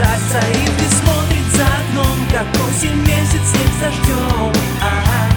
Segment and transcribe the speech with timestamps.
[0.00, 5.28] стоит и смотрит за окном Как осень месяц с дождем а,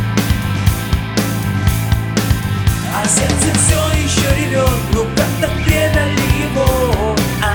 [2.94, 7.16] а сердце все еще ревет Ну как-то предали его.
[7.44, 7.46] А,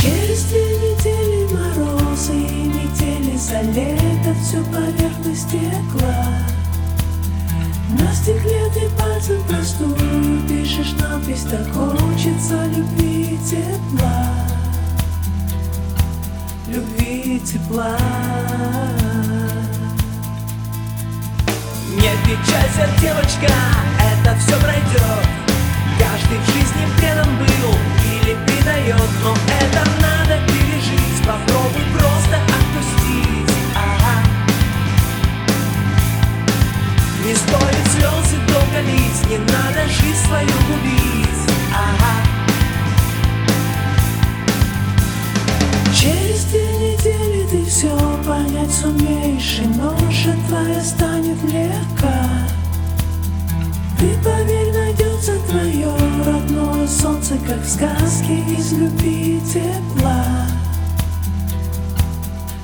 [0.00, 6.46] Через две недели морозы и метели За лето всю поверхность стекла.
[7.98, 11.66] На стекле ты пальцем простую Пишешь надпись, так
[17.36, 17.96] и тепла.
[21.90, 23.52] Не печалься, девочка,
[23.98, 25.26] это все пройдет
[25.98, 33.56] Каждый в жизни предан был или предает Но это надо пережить, попробуй просто отпустить.
[33.74, 34.14] Ага.
[37.24, 41.15] Не стоит слезы долго лить, не надо жизнь свою губить
[48.80, 52.28] сумеешь И ноша твоя станет легка
[53.98, 55.90] Ты поверь, найдется твое
[56.24, 60.24] родное солнце Как в сказке из любви и тепла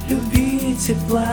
[0.08, 1.32] Любви и тепла